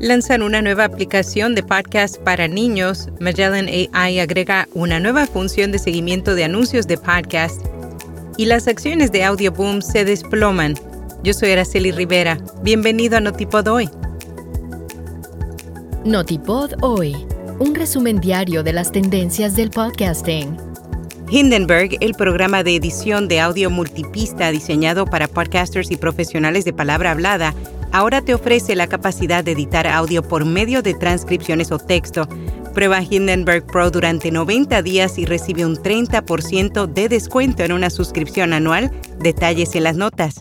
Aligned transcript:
Lanzan 0.00 0.42
una 0.42 0.60
nueva 0.60 0.84
aplicación 0.84 1.54
de 1.54 1.62
podcast 1.62 2.18
para 2.18 2.48
niños. 2.48 3.08
Magellan 3.20 3.68
AI 3.68 4.18
agrega 4.18 4.68
una 4.74 4.98
nueva 4.98 5.26
función 5.26 5.70
de 5.70 5.78
seguimiento 5.78 6.34
de 6.34 6.44
anuncios 6.44 6.88
de 6.88 6.98
podcast. 6.98 7.64
Y 8.36 8.46
las 8.46 8.66
acciones 8.66 9.12
de 9.12 9.22
Audioboom 9.22 9.82
se 9.82 10.04
desploman. 10.04 10.74
Yo 11.22 11.32
soy 11.32 11.52
Araceli 11.52 11.92
Rivera. 11.92 12.38
Bienvenido 12.62 13.18
a 13.18 13.20
Notipod 13.20 13.68
Hoy. 13.68 13.88
Notipod 16.04 16.72
Hoy. 16.82 17.14
Un 17.60 17.76
resumen 17.76 18.20
diario 18.20 18.64
de 18.64 18.72
las 18.72 18.90
tendencias 18.90 19.54
del 19.54 19.70
podcasting. 19.70 20.73
Hindenburg, 21.34 21.96
el 21.98 22.14
programa 22.14 22.62
de 22.62 22.76
edición 22.76 23.26
de 23.26 23.40
audio 23.40 23.68
multipista 23.68 24.52
diseñado 24.52 25.04
para 25.04 25.26
podcasters 25.26 25.90
y 25.90 25.96
profesionales 25.96 26.64
de 26.64 26.72
palabra 26.72 27.10
hablada, 27.10 27.56
ahora 27.90 28.22
te 28.22 28.34
ofrece 28.34 28.76
la 28.76 28.86
capacidad 28.86 29.42
de 29.42 29.50
editar 29.50 29.88
audio 29.88 30.22
por 30.22 30.44
medio 30.44 30.80
de 30.80 30.94
transcripciones 30.94 31.72
o 31.72 31.78
texto. 31.80 32.28
Prueba 32.72 33.02
Hindenburg 33.02 33.66
Pro 33.66 33.90
durante 33.90 34.30
90 34.30 34.80
días 34.82 35.18
y 35.18 35.24
recibe 35.24 35.66
un 35.66 35.74
30% 35.74 36.86
de 36.86 37.08
descuento 37.08 37.64
en 37.64 37.72
una 37.72 37.90
suscripción 37.90 38.52
anual. 38.52 38.92
Detalles 39.18 39.74
en 39.74 39.82
las 39.82 39.96
notas. 39.96 40.40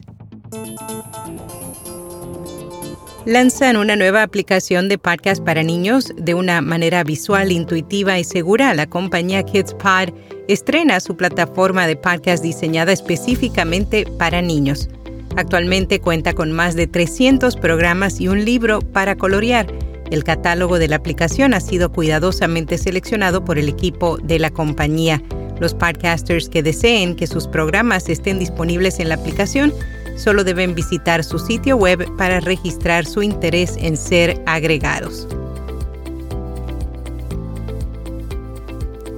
Lanzan 3.25 3.77
una 3.77 3.95
nueva 3.95 4.21
aplicación 4.21 4.89
de 4.89 4.99
podcast 4.99 5.43
para 5.43 5.63
niños 5.63 6.11
de 6.17 6.35
una 6.35 6.61
manera 6.61 7.03
visual, 7.03 7.51
intuitiva 7.51 8.19
y 8.19 8.25
segura. 8.25 8.75
La 8.75 8.85
compañía 8.85 9.41
KidsPod 9.41 10.13
estrena 10.47 10.99
su 10.99 11.15
plataforma 11.15 11.87
de 11.87 11.95
podcast 11.95 12.43
diseñada 12.43 12.91
específicamente 12.91 14.05
para 14.17 14.41
niños. 14.41 14.89
Actualmente 15.35 15.99
cuenta 15.99 16.33
con 16.33 16.51
más 16.51 16.75
de 16.75 16.87
300 16.87 17.55
programas 17.55 18.19
y 18.19 18.27
un 18.27 18.45
libro 18.45 18.79
para 18.79 19.15
colorear. 19.15 19.67
El 20.11 20.23
catálogo 20.23 20.77
de 20.77 20.87
la 20.87 20.97
aplicación 20.97 21.53
ha 21.53 21.59
sido 21.59 21.91
cuidadosamente 21.91 22.77
seleccionado 22.77 23.43
por 23.43 23.57
el 23.57 23.67
equipo 23.67 24.17
de 24.17 24.37
la 24.37 24.51
compañía. 24.51 25.23
Los 25.59 25.73
podcasters 25.73 26.49
que 26.49 26.61
deseen 26.61 27.15
que 27.15 27.25
sus 27.25 27.47
programas 27.47 28.09
estén 28.09 28.37
disponibles 28.37 28.99
en 28.99 29.09
la 29.09 29.15
aplicación 29.15 29.73
solo 30.15 30.43
deben 30.43 30.75
visitar 30.75 31.23
su 31.23 31.39
sitio 31.39 31.77
web 31.77 32.05
para 32.17 32.39
registrar 32.39 33.05
su 33.05 33.23
interés 33.23 33.75
en 33.79 33.97
ser 33.97 34.39
agregados. 34.45 35.27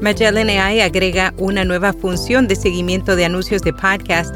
Magellan 0.06 0.52
AI 0.52 0.82
agrega 0.82 1.34
una 1.40 1.66
nueva 1.66 1.92
función 1.92 2.48
de 2.48 2.56
seguimiento 2.56 3.16
de 3.16 3.26
anuncios 3.26 3.64
de 3.64 3.74
podcast 3.74 4.36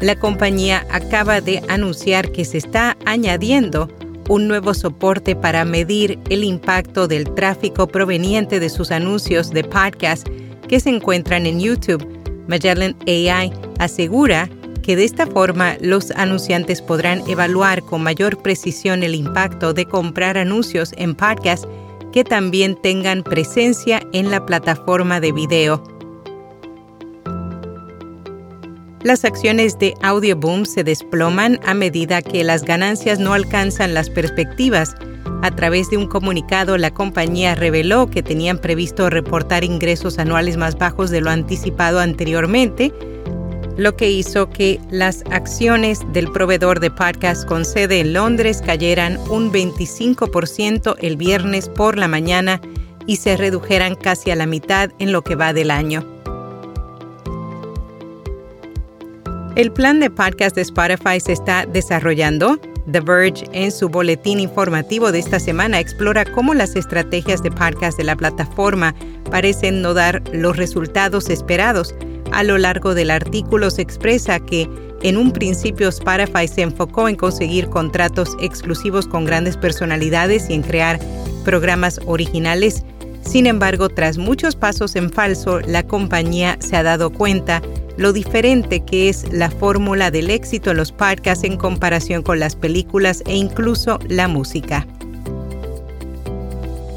la 0.00 0.14
compañía 0.14 0.86
acaba 0.92 1.40
de 1.40 1.60
anunciar 1.68 2.30
que 2.30 2.44
se 2.44 2.58
está 2.58 2.96
añadiendo 3.04 3.88
un 4.28 4.46
nuevo 4.46 4.74
soporte 4.74 5.34
para 5.34 5.64
medir 5.64 6.20
el 6.30 6.44
impacto 6.44 7.08
del 7.08 7.34
tráfico 7.34 7.88
proveniente 7.88 8.60
de 8.60 8.68
sus 8.68 8.92
anuncios 8.92 9.50
de 9.50 9.64
podcast 9.64 10.24
que 10.68 10.78
se 10.78 10.90
encuentran 10.90 11.46
en 11.46 11.58
YouTube. 11.58 12.06
Magellan 12.46 12.94
AI 13.08 13.52
asegura 13.80 14.48
que 14.84 14.94
de 14.94 15.02
esta 15.02 15.26
forma 15.26 15.76
los 15.80 16.12
anunciantes 16.12 16.80
podrán 16.80 17.28
evaluar 17.28 17.82
con 17.82 18.04
mayor 18.04 18.40
precisión 18.40 19.02
el 19.02 19.16
impacto 19.16 19.74
de 19.74 19.84
comprar 19.84 20.38
anuncios 20.38 20.92
en 20.96 21.16
podcast 21.16 21.64
que 22.12 22.24
también 22.24 22.76
tengan 22.80 23.22
presencia 23.22 24.00
en 24.12 24.30
la 24.30 24.44
plataforma 24.44 25.20
de 25.20 25.32
video. 25.32 25.82
Las 29.04 29.24
acciones 29.24 29.78
de 29.78 29.94
Audioboom 30.02 30.64
se 30.64 30.82
desploman 30.82 31.60
a 31.64 31.72
medida 31.72 32.20
que 32.20 32.42
las 32.42 32.64
ganancias 32.64 33.20
no 33.20 33.32
alcanzan 33.32 33.94
las 33.94 34.10
perspectivas. 34.10 34.96
A 35.42 35.52
través 35.52 35.88
de 35.88 35.96
un 35.96 36.08
comunicado, 36.08 36.76
la 36.76 36.92
compañía 36.92 37.54
reveló 37.54 38.10
que 38.10 38.24
tenían 38.24 38.58
previsto 38.58 39.08
reportar 39.08 39.62
ingresos 39.62 40.18
anuales 40.18 40.56
más 40.56 40.76
bajos 40.76 41.10
de 41.10 41.20
lo 41.20 41.30
anticipado 41.30 42.00
anteriormente, 42.00 42.92
lo 43.78 43.96
que 43.96 44.10
hizo 44.10 44.50
que 44.50 44.80
las 44.90 45.22
acciones 45.30 46.00
del 46.12 46.30
proveedor 46.32 46.80
de 46.80 46.90
podcast 46.90 47.46
con 47.46 47.64
sede 47.64 48.00
en 48.00 48.12
Londres 48.12 48.60
cayeran 48.60 49.18
un 49.30 49.52
25% 49.52 50.96
el 50.98 51.16
viernes 51.16 51.68
por 51.68 51.96
la 51.96 52.08
mañana 52.08 52.60
y 53.06 53.16
se 53.16 53.36
redujeran 53.36 53.94
casi 53.94 54.32
a 54.32 54.36
la 54.36 54.46
mitad 54.46 54.90
en 54.98 55.12
lo 55.12 55.22
que 55.22 55.36
va 55.36 55.52
del 55.52 55.70
año. 55.70 56.04
El 59.54 59.72
plan 59.72 60.00
de 60.00 60.10
podcast 60.10 60.56
de 60.56 60.62
Spotify 60.62 61.20
se 61.20 61.32
está 61.32 61.64
desarrollando. 61.64 62.58
The 62.90 63.00
Verge, 63.00 63.44
en 63.52 63.70
su 63.70 63.88
boletín 63.88 64.40
informativo 64.40 65.12
de 65.12 65.20
esta 65.20 65.38
semana, 65.38 65.78
explora 65.78 66.24
cómo 66.24 66.52
las 66.52 66.74
estrategias 66.74 67.42
de 67.42 67.50
podcast 67.50 67.96
de 67.96 68.04
la 68.04 68.16
plataforma 68.16 68.94
parecen 69.30 69.82
no 69.82 69.94
dar 69.94 70.22
los 70.32 70.56
resultados 70.56 71.28
esperados. 71.28 71.94
A 72.32 72.42
lo 72.42 72.58
largo 72.58 72.94
del 72.94 73.10
artículo 73.10 73.70
se 73.70 73.82
expresa 73.82 74.40
que 74.40 74.68
en 75.02 75.16
un 75.16 75.32
principio 75.32 75.88
Spotify 75.88 76.48
se 76.48 76.62
enfocó 76.62 77.08
en 77.08 77.16
conseguir 77.16 77.68
contratos 77.68 78.36
exclusivos 78.40 79.06
con 79.06 79.24
grandes 79.24 79.56
personalidades 79.56 80.50
y 80.50 80.54
en 80.54 80.62
crear 80.62 80.98
programas 81.44 82.00
originales. 82.06 82.84
Sin 83.22 83.46
embargo, 83.46 83.88
tras 83.88 84.18
muchos 84.18 84.56
pasos 84.56 84.96
en 84.96 85.10
falso, 85.10 85.60
la 85.60 85.82
compañía 85.82 86.56
se 86.60 86.76
ha 86.76 86.82
dado 86.82 87.10
cuenta 87.10 87.62
lo 87.96 88.12
diferente 88.12 88.80
que 88.84 89.08
es 89.08 89.30
la 89.32 89.50
fórmula 89.50 90.10
del 90.10 90.30
éxito 90.30 90.70
en 90.70 90.76
los 90.76 90.92
podcasts 90.92 91.44
en 91.44 91.56
comparación 91.56 92.22
con 92.22 92.38
las 92.38 92.54
películas 92.54 93.22
e 93.26 93.36
incluso 93.36 93.98
la 94.08 94.28
música. 94.28 94.86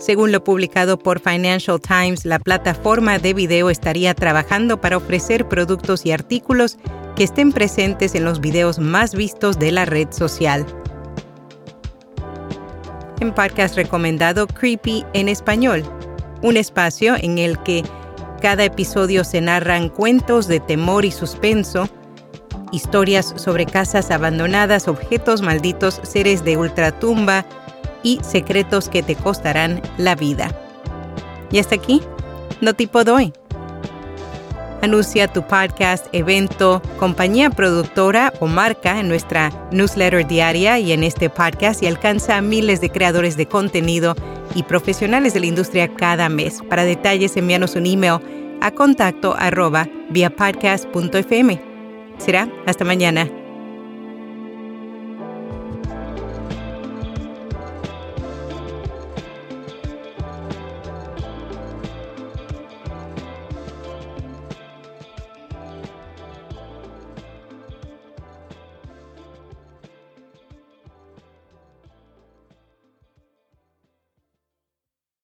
Según 0.00 0.32
lo 0.32 0.42
publicado 0.42 0.98
por 0.98 1.20
Financial 1.20 1.78
Times, 1.78 2.24
la 2.24 2.38
plataforma 2.38 3.18
de 3.18 3.34
video 3.34 3.68
estaría 3.68 4.14
trabajando 4.14 4.80
para 4.80 4.96
ofrecer 4.96 5.46
productos 5.46 6.06
y 6.06 6.10
artículos 6.10 6.78
que 7.16 7.24
estén 7.24 7.52
presentes 7.52 8.14
en 8.14 8.24
los 8.24 8.40
videos 8.40 8.78
más 8.78 9.14
vistos 9.14 9.58
de 9.58 9.72
la 9.72 9.84
red 9.84 10.10
social. 10.10 10.64
En 13.20 13.34
podcast 13.34 13.76
recomendado 13.76 14.46
Creepy 14.46 15.04
en 15.12 15.28
español, 15.28 15.84
un 16.40 16.56
espacio 16.56 17.16
en 17.20 17.36
el 17.36 17.62
que 17.62 17.84
cada 18.40 18.64
episodio 18.64 19.22
se 19.22 19.42
narran 19.42 19.90
cuentos 19.90 20.48
de 20.48 20.60
temor 20.60 21.04
y 21.04 21.10
suspenso, 21.10 21.90
historias 22.72 23.34
sobre 23.36 23.66
casas 23.66 24.10
abandonadas, 24.10 24.88
objetos 24.88 25.42
malditos, 25.42 26.00
seres 26.04 26.42
de 26.42 26.56
ultratumba 26.56 27.44
y 28.02 28.20
secretos 28.22 28.88
que 28.88 29.02
te 29.02 29.14
costarán 29.16 29.80
la 29.98 30.14
vida. 30.14 30.50
Y 31.50 31.58
hasta 31.58 31.74
aquí, 31.74 32.02
no 32.60 32.74
tipo 32.74 33.04
doy. 33.04 33.32
Anuncia 34.82 35.28
tu 35.28 35.42
podcast, 35.42 36.06
evento, 36.12 36.80
compañía 36.98 37.50
productora 37.50 38.32
o 38.40 38.46
marca 38.46 38.98
en 38.98 39.08
nuestra 39.08 39.50
newsletter 39.72 40.26
diaria 40.26 40.78
y 40.78 40.92
en 40.92 41.04
este 41.04 41.28
podcast 41.28 41.82
y 41.82 41.86
alcanza 41.86 42.38
a 42.38 42.42
miles 42.42 42.80
de 42.80 42.88
creadores 42.88 43.36
de 43.36 43.46
contenido 43.46 44.14
y 44.54 44.62
profesionales 44.62 45.34
de 45.34 45.40
la 45.40 45.46
industria 45.46 45.94
cada 45.94 46.30
mes. 46.30 46.60
Para 46.70 46.84
detalles, 46.84 47.36
envíanos 47.36 47.76
un 47.76 47.86
email 47.86 48.20
a 48.62 48.70
contacto. 48.70 49.36
Será 52.18 52.48
hasta 52.66 52.84
mañana. 52.84 53.39